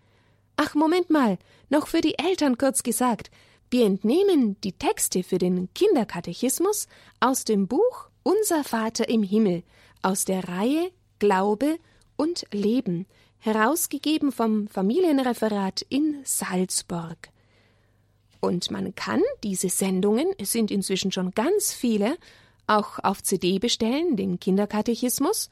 Ach, 0.56 0.74
Moment 0.74 1.10
mal, 1.10 1.38
noch 1.68 1.86
für 1.86 2.00
die 2.00 2.18
Eltern 2.18 2.58
kurz 2.58 2.82
gesagt. 2.82 3.30
Wir 3.70 3.86
entnehmen 3.86 4.60
die 4.62 4.72
Texte 4.72 5.22
für 5.22 5.38
den 5.38 5.68
Kinderkatechismus 5.74 6.86
aus 7.20 7.44
dem 7.44 7.66
Buch 7.66 8.08
Unser 8.22 8.64
Vater 8.64 9.08
im 9.08 9.22
Himmel 9.22 9.64
aus 10.02 10.24
der 10.24 10.48
Reihe 10.48 10.90
Glaube 11.18 11.78
und 12.16 12.44
Leben, 12.52 13.06
herausgegeben 13.38 14.32
vom 14.32 14.68
Familienreferat 14.68 15.82
in 15.88 16.20
Salzburg. 16.24 17.30
Und 18.44 18.70
man 18.70 18.94
kann 18.94 19.22
diese 19.42 19.70
Sendungen, 19.70 20.26
es 20.36 20.52
sind 20.52 20.70
inzwischen 20.70 21.10
schon 21.10 21.30
ganz 21.30 21.72
viele, 21.72 22.18
auch 22.66 22.98
auf 22.98 23.22
CD 23.22 23.58
bestellen, 23.58 24.16
den 24.16 24.38
Kinderkatechismus, 24.38 25.48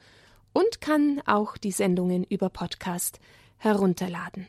und 0.53 0.79
kann 0.79 1.19
auch 1.25 1.57
die 1.57 1.71
Sendungen 1.71 2.23
über 2.23 2.49
Podcast 2.49 3.19
herunterladen. 3.57 4.45